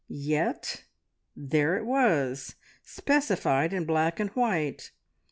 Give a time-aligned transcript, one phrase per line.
[0.09, 0.85] Yet
[1.35, 4.89] there it was, specified in black and white.